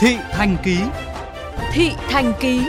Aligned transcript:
Thị 0.00 0.16
Thành 0.32 0.56
Ký 0.62 0.78
Thị 1.72 1.90
Thành 2.08 2.32
Ký 2.40 2.62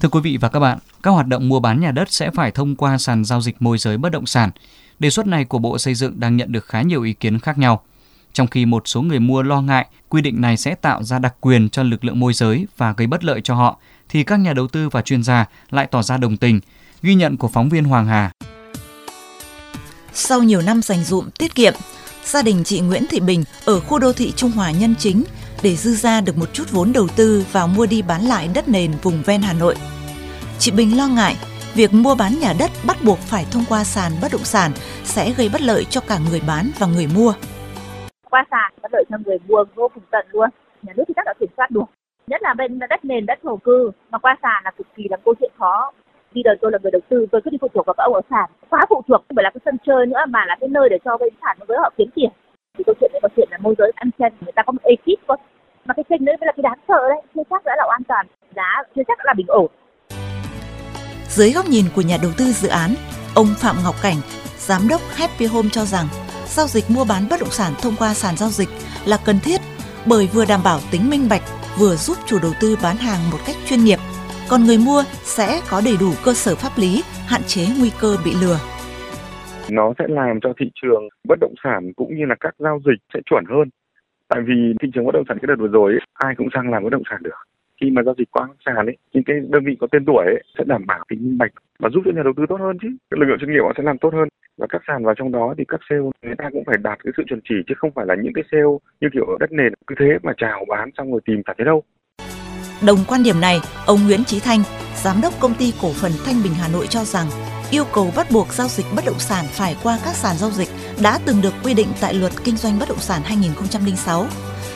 Thưa 0.00 0.08
quý 0.08 0.20
vị 0.20 0.36
và 0.40 0.48
các 0.48 0.60
bạn, 0.60 0.78
các 1.02 1.10
hoạt 1.10 1.26
động 1.26 1.48
mua 1.48 1.60
bán 1.60 1.80
nhà 1.80 1.90
đất 1.90 2.12
sẽ 2.12 2.30
phải 2.30 2.50
thông 2.50 2.76
qua 2.76 2.98
sàn 2.98 3.24
giao 3.24 3.40
dịch 3.40 3.62
môi 3.62 3.78
giới 3.78 3.96
bất 3.96 4.12
động 4.12 4.26
sản. 4.26 4.50
Đề 4.98 5.10
xuất 5.10 5.26
này 5.26 5.44
của 5.44 5.58
Bộ 5.58 5.78
Xây 5.78 5.94
dựng 5.94 6.20
đang 6.20 6.36
nhận 6.36 6.52
được 6.52 6.64
khá 6.64 6.82
nhiều 6.82 7.02
ý 7.02 7.12
kiến 7.12 7.38
khác 7.38 7.58
nhau. 7.58 7.82
Trong 8.32 8.46
khi 8.46 8.66
một 8.66 8.82
số 8.88 9.02
người 9.02 9.20
mua 9.20 9.42
lo 9.42 9.60
ngại 9.60 9.86
quy 10.08 10.22
định 10.22 10.40
này 10.40 10.56
sẽ 10.56 10.74
tạo 10.74 11.02
ra 11.02 11.18
đặc 11.18 11.34
quyền 11.40 11.68
cho 11.68 11.82
lực 11.82 12.04
lượng 12.04 12.20
môi 12.20 12.32
giới 12.32 12.66
và 12.76 12.94
gây 12.96 13.06
bất 13.06 13.24
lợi 13.24 13.40
cho 13.44 13.54
họ, 13.54 13.78
thì 14.08 14.24
các 14.24 14.36
nhà 14.36 14.52
đầu 14.52 14.68
tư 14.68 14.88
và 14.88 15.02
chuyên 15.02 15.22
gia 15.22 15.44
lại 15.70 15.86
tỏ 15.86 16.02
ra 16.02 16.16
đồng 16.16 16.36
tình. 16.36 16.60
Ghi 17.02 17.14
nhận 17.14 17.36
của 17.36 17.48
phóng 17.48 17.68
viên 17.68 17.84
Hoàng 17.84 18.06
Hà. 18.06 18.30
Sau 20.12 20.42
nhiều 20.42 20.62
năm 20.62 20.82
dành 20.82 21.04
dụm 21.04 21.30
tiết 21.38 21.54
kiệm, 21.54 21.74
gia 22.28 22.42
đình 22.42 22.64
chị 22.64 22.80
Nguyễn 22.80 23.02
Thị 23.10 23.20
Bình 23.20 23.44
ở 23.66 23.80
khu 23.80 23.98
đô 23.98 24.12
thị 24.12 24.32
Trung 24.36 24.50
Hòa 24.50 24.70
Nhân 24.80 24.94
Chính 24.98 25.24
để 25.62 25.76
dư 25.76 25.90
ra 25.90 26.20
được 26.20 26.38
một 26.38 26.46
chút 26.52 26.64
vốn 26.70 26.92
đầu 26.92 27.06
tư 27.16 27.44
vào 27.52 27.68
mua 27.68 27.86
đi 27.86 28.02
bán 28.02 28.22
lại 28.22 28.48
đất 28.54 28.68
nền 28.68 28.92
vùng 29.02 29.22
ven 29.26 29.42
Hà 29.42 29.52
Nội. 29.52 29.74
Chị 30.58 30.70
Bình 30.70 30.96
lo 30.96 31.06
ngại 31.08 31.34
việc 31.74 31.94
mua 31.94 32.14
bán 32.14 32.32
nhà 32.40 32.52
đất 32.58 32.70
bắt 32.86 32.96
buộc 33.04 33.18
phải 33.18 33.46
thông 33.52 33.64
qua 33.68 33.84
sàn 33.84 34.12
bất 34.22 34.32
động 34.32 34.44
sản 34.44 34.70
sẽ 35.04 35.32
gây 35.36 35.48
bất 35.52 35.62
lợi 35.62 35.84
cho 35.84 36.00
cả 36.00 36.18
người 36.30 36.42
bán 36.46 36.70
và 36.78 36.86
người 36.86 37.06
mua. 37.16 37.32
Qua 38.30 38.44
sàn 38.50 38.72
bất 38.82 38.92
lợi 38.92 39.04
cho 39.10 39.16
người 39.26 39.38
mua 39.48 39.64
vô 39.74 39.88
cùng 39.94 40.04
tận 40.10 40.26
luôn. 40.30 40.50
Nhà 40.82 40.92
nước 40.96 41.04
thì 41.08 41.14
chắc 41.16 41.26
đã 41.26 41.34
kiểm 41.40 41.50
soát 41.56 41.70
được. 41.70 41.84
Nhất 42.26 42.42
là 42.42 42.54
bên 42.54 42.78
đất 42.78 43.04
nền, 43.04 43.26
đất 43.26 43.38
thổ 43.42 43.56
cư 43.56 43.90
mà 44.10 44.18
qua 44.18 44.36
sàn 44.42 44.62
là 44.64 44.70
cực 44.78 44.86
kỳ 44.96 45.02
là 45.10 45.16
câu 45.24 45.34
chuyện 45.40 45.52
khó 45.58 45.92
khi 46.38 46.42
đời 46.44 46.56
tôi 46.62 46.72
là 46.72 46.78
người 46.82 46.90
đầu 46.90 47.02
tư, 47.08 47.26
tôi 47.32 47.40
cứ 47.44 47.50
đi 47.50 47.58
phụ 47.60 47.68
thuộc 47.74 47.86
vào 47.86 47.94
các 47.94 48.04
ông 48.08 48.14
ở 48.14 48.20
sàn 48.30 48.50
quá 48.70 48.80
phụ 48.88 49.02
thuộc, 49.08 49.20
không 49.28 49.36
phải 49.36 49.42
là 49.42 49.50
cái 49.54 49.60
sân 49.64 49.76
chơi 49.86 50.06
nữa, 50.06 50.22
mà 50.28 50.40
là 50.48 50.56
cái 50.60 50.68
nơi 50.68 50.88
để 50.90 50.98
cho 51.04 51.16
bên 51.20 51.32
sản 51.42 51.56
với 51.68 51.78
họ 51.82 51.90
kiếm 51.98 52.08
tiền. 52.14 52.30
Thì 52.78 52.84
câu 52.86 52.94
chuyện 53.00 53.10
đấy 53.12 53.20
có 53.22 53.28
chuyện 53.36 53.48
là 53.50 53.58
môi 53.60 53.74
giới 53.78 53.92
ăn 53.94 54.10
chân 54.18 54.32
người 54.40 54.52
ta 54.56 54.62
có 54.66 54.72
một 54.72 54.82
ekip, 54.82 55.18
có 55.26 55.36
mà 55.86 55.94
cái 55.94 56.04
kênh 56.08 56.24
đấy 56.24 56.36
mới 56.40 56.46
là 56.46 56.52
cái 56.56 56.62
đáng 56.62 56.78
sợ 56.88 57.00
đấy, 57.08 57.20
chưa 57.34 57.42
chắc 57.50 57.64
đã 57.64 57.74
là 57.76 57.84
an 57.98 58.02
toàn, 58.08 58.26
giá 58.56 58.70
chưa 58.96 59.02
chắc 59.08 59.18
đã 59.18 59.24
là 59.26 59.34
bình 59.34 59.46
ổn. 59.48 59.66
Dưới 61.28 61.52
góc 61.52 61.66
nhìn 61.68 61.84
của 61.96 62.02
nhà 62.02 62.16
đầu 62.22 62.32
tư 62.38 62.44
dự 62.44 62.68
án, 62.68 62.90
ông 63.34 63.46
Phạm 63.60 63.76
Ngọc 63.84 63.94
Cảnh, 64.02 64.18
giám 64.58 64.82
đốc 64.90 65.00
Happy 65.18 65.46
Home 65.46 65.68
cho 65.72 65.84
rằng, 65.84 66.06
giao 66.46 66.66
dịch 66.66 66.84
mua 66.88 67.04
bán 67.04 67.22
bất 67.30 67.40
động 67.40 67.56
sản 67.58 67.72
thông 67.82 67.94
qua 67.98 68.14
sàn 68.14 68.36
giao 68.36 68.48
dịch 68.48 68.68
là 69.06 69.18
cần 69.26 69.38
thiết 69.44 69.60
bởi 70.06 70.28
vừa 70.32 70.44
đảm 70.44 70.60
bảo 70.64 70.78
tính 70.90 71.10
minh 71.10 71.26
bạch, 71.30 71.42
vừa 71.78 71.94
giúp 71.96 72.16
chủ 72.26 72.38
đầu 72.42 72.52
tư 72.60 72.76
bán 72.82 72.96
hàng 72.96 73.20
một 73.30 73.38
cách 73.46 73.56
chuyên 73.66 73.84
nghiệp 73.84 73.98
còn 74.50 74.60
người 74.64 74.78
mua 74.86 75.02
sẽ 75.36 75.48
có 75.70 75.82
đầy 75.84 75.96
đủ 76.00 76.10
cơ 76.24 76.32
sở 76.32 76.54
pháp 76.62 76.72
lý 76.82 77.02
hạn 77.30 77.42
chế 77.46 77.62
nguy 77.78 77.90
cơ 78.00 78.10
bị 78.24 78.32
lừa. 78.42 78.58
Nó 79.70 79.92
sẽ 79.98 80.04
làm 80.08 80.40
cho 80.40 80.52
thị 80.58 80.70
trường 80.82 81.08
bất 81.28 81.38
động 81.40 81.54
sản 81.64 81.92
cũng 81.96 82.16
như 82.16 82.24
là 82.26 82.34
các 82.40 82.54
giao 82.58 82.80
dịch 82.86 83.00
sẽ 83.14 83.20
chuẩn 83.30 83.44
hơn. 83.48 83.68
Tại 84.28 84.40
vì 84.46 84.74
thị 84.80 84.88
trường 84.94 85.04
bất 85.04 85.14
động 85.14 85.24
sản 85.28 85.38
cái 85.38 85.46
đợt 85.46 85.56
vừa 85.58 85.68
rồi 85.68 85.92
ấy, 85.92 86.00
ai 86.12 86.34
cũng 86.34 86.48
sang 86.54 86.70
làm 86.70 86.84
bất 86.84 86.90
động 86.90 87.08
sản 87.10 87.22
được. 87.22 87.38
Khi 87.80 87.90
mà 87.90 88.02
giao 88.02 88.14
dịch 88.18 88.30
qua 88.30 88.48
sàn 88.66 88.86
ấy, 88.86 88.96
những 89.12 89.24
cái 89.24 89.36
đơn 89.48 89.64
vị 89.64 89.76
có 89.80 89.86
tên 89.92 90.04
tuổi 90.04 90.24
ấy, 90.24 90.42
sẽ 90.58 90.64
đảm 90.66 90.86
bảo 90.86 91.04
tính 91.08 91.18
minh 91.22 91.38
bạch 91.38 91.52
và 91.78 91.88
giúp 91.92 92.02
cho 92.04 92.10
nhà 92.14 92.22
đầu 92.22 92.32
tư 92.36 92.42
tốt 92.48 92.60
hơn 92.60 92.76
chứ. 92.82 92.88
Cái 93.10 93.18
lực 93.20 93.26
lượng 93.26 93.38
chuyên 93.40 93.52
nghiệp 93.52 93.62
họ 93.62 93.72
sẽ 93.76 93.82
làm 93.82 93.98
tốt 93.98 94.14
hơn 94.14 94.28
và 94.58 94.66
các 94.70 94.82
sàn 94.86 95.04
vào 95.04 95.14
trong 95.14 95.32
đó 95.32 95.54
thì 95.58 95.64
các 95.68 95.80
sale 95.88 96.00
người 96.22 96.34
ta 96.38 96.50
cũng 96.52 96.64
phải 96.64 96.76
đạt 96.82 96.98
cái 97.04 97.12
sự 97.16 97.22
chuẩn 97.28 97.40
chỉ 97.48 97.54
chứ 97.66 97.74
không 97.78 97.90
phải 97.94 98.06
là 98.06 98.14
những 98.22 98.32
cái 98.32 98.44
sale 98.50 98.72
như 99.00 99.08
kiểu 99.12 99.36
đất 99.40 99.52
nền 99.52 99.72
cứ 99.86 99.94
thế 99.98 100.18
mà 100.22 100.32
chào 100.36 100.64
bán 100.68 100.90
xong 100.98 101.12
rồi 101.12 101.20
tìm 101.24 101.42
cả 101.42 101.54
thế 101.58 101.64
đâu 101.64 101.82
Đồng 102.80 103.04
quan 103.04 103.22
điểm 103.22 103.40
này, 103.40 103.60
ông 103.86 104.06
Nguyễn 104.06 104.24
Chí 104.24 104.40
Thanh, 104.40 104.62
giám 105.02 105.20
đốc 105.20 105.40
công 105.40 105.54
ty 105.54 105.72
cổ 105.80 105.92
phần 105.92 106.12
Thanh 106.24 106.42
Bình 106.42 106.54
Hà 106.54 106.68
Nội 106.68 106.86
cho 106.86 107.04
rằng 107.04 107.30
yêu 107.70 107.84
cầu 107.84 108.12
bắt 108.16 108.30
buộc 108.30 108.52
giao 108.52 108.68
dịch 108.68 108.86
bất 108.94 109.04
động 109.04 109.18
sản 109.18 109.46
phải 109.52 109.76
qua 109.82 109.98
các 110.04 110.16
sàn 110.16 110.38
giao 110.38 110.50
dịch 110.50 110.68
đã 111.00 111.18
từng 111.24 111.40
được 111.40 111.54
quy 111.62 111.74
định 111.74 111.88
tại 112.00 112.14
Luật 112.14 112.32
Kinh 112.44 112.56
doanh 112.56 112.78
bất 112.78 112.88
động 112.88 113.00
sản 113.00 113.22
2006. 113.24 114.26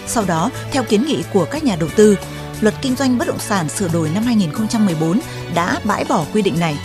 Sau 0.07 0.25
đó, 0.25 0.51
theo 0.73 0.85
kiến 0.85 1.05
nghị 1.07 1.23
của 1.33 1.47
các 1.51 1.65
nhà 1.65 1.77
đầu 1.77 1.89
tư, 1.97 2.17
Luật 2.61 2.75
Kinh 2.83 2.97
doanh 2.97 3.19
bất 3.19 3.29
động 3.29 3.39
sản 3.39 3.69
sửa 3.69 3.89
đổi 3.89 4.11
năm 4.15 4.23
2014 4.23 5.21
đã 5.55 5.79
bãi 5.85 6.05
bỏ 6.05 6.25
quy 6.33 6.43
định 6.43 6.61
này. 6.61 6.79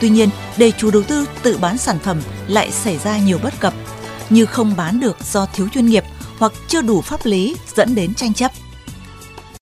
Tuy 0.00 0.08
nhiên, 0.08 0.28
để 0.56 0.72
chủ 0.78 0.90
đầu 0.90 1.02
tư 1.02 1.26
tự 1.42 1.58
bán 1.58 1.78
sản 1.78 1.98
phẩm 1.98 2.20
lại 2.48 2.70
xảy 2.70 2.98
ra 2.98 3.18
nhiều 3.18 3.38
bất 3.42 3.60
cập, 3.60 3.74
như 4.30 4.46
không 4.46 4.76
bán 4.76 5.00
được 5.00 5.16
do 5.32 5.46
thiếu 5.46 5.68
chuyên 5.74 5.86
nghiệp 5.86 6.04
hoặc 6.38 6.52
chưa 6.68 6.82
đủ 6.82 7.00
pháp 7.00 7.20
lý 7.26 7.56
dẫn 7.76 7.94
đến 7.94 8.14
tranh 8.14 8.34
chấp 8.34 8.52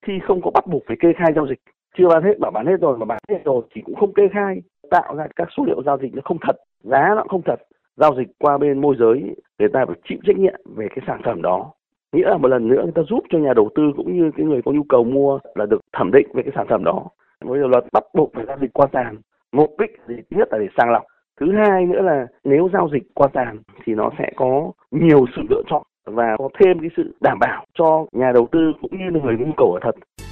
khi 0.04 0.18
không 0.26 0.40
có 0.42 0.50
bắt 0.50 0.66
buộc 0.66 0.82
phải 0.86 0.96
kê 1.00 1.12
khai 1.16 1.32
giao 1.36 1.46
dịch. 1.46 1.58
Chưa 1.98 2.08
bán 2.08 2.22
hết 2.22 2.38
bảo 2.40 2.50
bán 2.50 2.66
hết 2.66 2.80
rồi 2.80 2.98
mà 2.98 3.04
bán 3.04 3.18
hết 3.28 3.38
rồi 3.44 3.62
thì 3.74 3.82
cũng 3.84 3.94
không 3.94 4.14
kê 4.14 4.28
khai. 4.32 4.62
Tạo 4.90 5.16
ra 5.16 5.26
các 5.36 5.48
số 5.56 5.64
liệu 5.64 5.82
giao 5.82 5.98
dịch 5.98 6.14
nó 6.14 6.22
không 6.24 6.38
thật, 6.40 6.56
giá 6.82 7.08
nó 7.16 7.24
không 7.28 7.42
thật. 7.42 7.60
Giao 7.96 8.14
dịch 8.16 8.28
qua 8.38 8.58
bên 8.58 8.80
môi 8.80 8.96
giới, 8.98 9.36
người 9.58 9.68
ta 9.68 9.84
phải 9.86 9.96
chịu 10.08 10.18
trách 10.26 10.38
nhiệm 10.38 10.60
về 10.76 10.86
cái 10.88 11.04
sản 11.06 11.20
phẩm 11.24 11.42
đó. 11.42 11.72
Nghĩa 12.12 12.28
là 12.28 12.36
một 12.36 12.48
lần 12.48 12.68
nữa 12.68 12.82
người 12.82 12.92
ta 12.94 13.02
giúp 13.02 13.24
cho 13.30 13.38
nhà 13.38 13.52
đầu 13.54 13.70
tư 13.74 13.82
cũng 13.96 14.16
như 14.16 14.30
cái 14.36 14.46
người 14.46 14.62
có 14.62 14.72
nhu 14.72 14.82
cầu 14.88 15.04
mua 15.04 15.38
là 15.54 15.66
được 15.66 15.80
thẩm 15.92 16.10
định 16.12 16.26
về 16.34 16.42
cái 16.42 16.52
sản 16.54 16.66
phẩm 16.68 16.84
đó. 16.84 17.04
Bây 17.44 17.60
giờ 17.60 17.66
luật 17.66 17.84
bắt 17.92 18.04
buộc 18.14 18.32
phải 18.34 18.44
giao 18.46 18.58
dịch 18.60 18.72
qua 18.72 18.86
sàn. 18.92 19.16
Mục 19.52 19.70
đích 19.78 19.90
thì 20.08 20.14
thứ 20.16 20.36
nhất 20.36 20.48
là 20.50 20.58
để 20.58 20.68
sàng 20.76 20.90
lọc. 20.90 21.02
Thứ 21.40 21.52
hai 21.52 21.86
nữa 21.86 22.00
là 22.02 22.26
nếu 22.44 22.68
giao 22.72 22.88
dịch 22.92 23.02
qua 23.14 23.28
sàn 23.34 23.58
thì 23.84 23.94
nó 23.94 24.10
sẽ 24.18 24.32
có 24.36 24.72
nhiều 24.90 25.26
sự 25.36 25.42
lựa 25.50 25.62
chọn 25.66 25.82
và 26.04 26.36
có 26.38 26.48
thêm 26.60 26.78
cái 26.80 26.90
sự 26.96 27.14
đảm 27.20 27.38
bảo 27.38 27.66
cho 27.78 28.06
nhà 28.12 28.32
đầu 28.34 28.48
tư 28.52 28.58
cũng 28.80 28.90
như 28.98 29.20
người 29.20 29.34
nhu 29.38 29.52
cầu 29.56 29.72
ở 29.72 29.80
thật. 29.82 30.24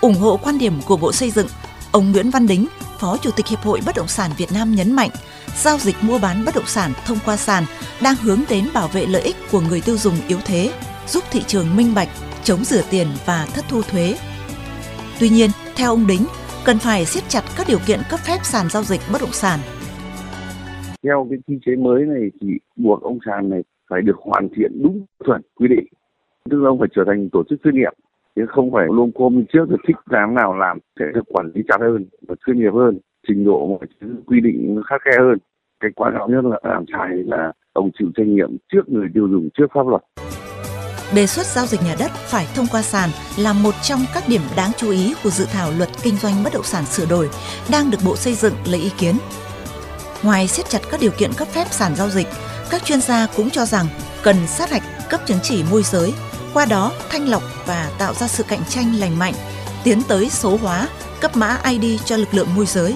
ủng 0.00 0.14
hộ 0.14 0.36
quan 0.44 0.58
điểm 0.60 0.72
của 0.88 0.96
Bộ 0.96 1.12
Xây 1.12 1.30
dựng, 1.30 1.46
ông 1.92 2.12
Nguyễn 2.12 2.30
Văn 2.30 2.46
Đính, 2.46 2.66
Phó 3.00 3.16
Chủ 3.22 3.30
tịch 3.36 3.46
Hiệp 3.46 3.58
hội 3.58 3.80
Bất 3.86 3.96
động 3.96 4.06
sản 4.06 4.30
Việt 4.38 4.48
Nam 4.54 4.74
nhấn 4.76 4.92
mạnh, 4.92 5.10
giao 5.54 5.78
dịch 5.78 5.96
mua 6.02 6.18
bán 6.22 6.36
bất 6.46 6.54
động 6.54 6.66
sản 6.66 6.90
thông 7.06 7.18
qua 7.24 7.36
sàn 7.36 7.64
đang 8.02 8.14
hướng 8.22 8.40
đến 8.50 8.64
bảo 8.74 8.88
vệ 8.88 9.06
lợi 9.06 9.22
ích 9.22 9.36
của 9.52 9.60
người 9.60 9.80
tiêu 9.86 9.96
dùng 9.96 10.14
yếu 10.28 10.38
thế, 10.46 10.72
giúp 11.06 11.24
thị 11.30 11.40
trường 11.46 11.76
minh 11.76 11.92
bạch, 11.94 12.08
chống 12.42 12.64
rửa 12.64 12.82
tiền 12.90 13.06
và 13.26 13.46
thất 13.54 13.64
thu 13.68 13.82
thuế. 13.82 14.14
Tuy 15.20 15.28
nhiên, 15.28 15.50
theo 15.76 15.90
ông 15.90 16.06
Đính, 16.06 16.26
cần 16.64 16.78
phải 16.78 17.04
siết 17.04 17.24
chặt 17.28 17.42
các 17.56 17.66
điều 17.68 17.78
kiện 17.86 18.00
cấp 18.10 18.20
phép 18.20 18.38
sàn 18.42 18.66
giao 18.70 18.82
dịch 18.82 19.00
bất 19.12 19.20
động 19.20 19.32
sản. 19.32 19.58
Theo 21.02 21.26
cái 21.30 21.38
quy 21.46 21.58
chế 21.66 21.72
mới 21.76 22.02
này 22.02 22.30
thì 22.40 22.48
buộc 22.76 23.02
ông 23.02 23.18
sàn 23.26 23.50
này 23.50 23.62
phải 23.92 24.02
được 24.02 24.16
hoàn 24.18 24.48
thiện 24.56 24.82
đúng 24.82 25.06
chuẩn 25.26 25.40
quy 25.54 25.68
định. 25.68 25.86
Tức 26.50 26.60
là 26.62 26.68
ông 26.68 26.78
phải 26.78 26.88
trở 26.96 27.02
thành 27.06 27.28
tổ 27.32 27.42
chức 27.50 27.58
chuyên 27.64 27.74
nghiệp 27.74 27.92
chứ 28.36 28.42
không 28.48 28.72
phải 28.72 28.86
luôn 28.90 29.10
côm 29.14 29.44
trước 29.52 29.68
được 29.70 29.76
thích 29.88 29.96
làm 30.10 30.34
nào 30.34 30.56
làm 30.58 30.78
sẽ 30.98 31.04
được 31.14 31.26
quản 31.28 31.50
lý 31.54 31.62
chặt 31.68 31.80
hơn 31.80 32.06
và 32.28 32.34
chuyên 32.46 32.58
nghiệp 32.58 32.74
hơn 32.74 32.98
trình 33.28 33.44
độ 33.44 33.66
mọi 33.66 33.86
thứ 34.00 34.08
quy 34.26 34.40
định 34.40 34.82
khắc 34.86 35.00
khe 35.04 35.12
hơn. 35.18 35.38
Cái 35.80 35.90
quan 35.96 36.14
trọng 36.18 36.32
nhất 36.32 36.44
là 36.44 36.58
làm 36.62 36.84
trái 36.92 37.08
là 37.26 37.52
ông 37.72 37.90
chịu 37.98 38.08
trách 38.16 38.26
nhiệm 38.26 38.50
trước 38.72 38.88
người 38.88 39.08
tiêu 39.14 39.28
dùng 39.28 39.48
trước 39.54 39.66
pháp 39.74 39.86
luật. 39.86 40.02
Đề 41.14 41.26
xuất 41.26 41.46
giao 41.46 41.66
dịch 41.66 41.80
nhà 41.86 41.94
đất 41.98 42.10
phải 42.10 42.46
thông 42.54 42.66
qua 42.72 42.82
sàn 42.82 43.10
là 43.38 43.52
một 43.52 43.74
trong 43.82 44.00
các 44.14 44.22
điểm 44.28 44.40
đáng 44.56 44.70
chú 44.76 44.90
ý 44.90 45.14
của 45.24 45.30
dự 45.30 45.44
thảo 45.52 45.70
luật 45.78 45.88
kinh 46.02 46.14
doanh 46.14 46.34
bất 46.44 46.50
động 46.54 46.70
sản 46.72 46.84
sửa 46.84 47.06
đổi 47.10 47.28
đang 47.72 47.90
được 47.90 47.98
Bộ 48.06 48.16
Xây 48.16 48.34
dựng 48.34 48.54
lấy 48.70 48.80
ý 48.80 48.90
kiến. 48.98 49.14
Ngoài 50.24 50.46
siết 50.46 50.66
chặt 50.68 50.78
các 50.90 51.00
điều 51.00 51.10
kiện 51.18 51.30
cấp 51.38 51.48
phép 51.48 51.64
sàn 51.70 51.92
giao 51.94 52.08
dịch, 52.08 52.26
các 52.72 52.84
chuyên 52.84 53.00
gia 53.00 53.26
cũng 53.26 53.50
cho 53.50 53.66
rằng 53.66 53.86
cần 54.22 54.36
sát 54.46 54.70
hạch 54.70 54.82
cấp 55.10 55.20
chứng 55.26 55.38
chỉ 55.42 55.62
môi 55.70 55.82
giới, 55.82 56.12
qua 56.54 56.64
đó 56.64 56.92
thanh 57.10 57.28
lọc 57.28 57.42
và 57.66 57.90
tạo 57.98 58.14
ra 58.14 58.28
sự 58.28 58.42
cạnh 58.42 58.62
tranh 58.68 58.94
lành 58.94 59.18
mạnh, 59.18 59.34
tiến 59.84 60.02
tới 60.08 60.30
số 60.30 60.56
hóa, 60.56 60.88
cấp 61.20 61.36
mã 61.36 61.58
ID 61.64 62.00
cho 62.04 62.16
lực 62.16 62.34
lượng 62.34 62.54
môi 62.54 62.66
giới. 62.66 62.94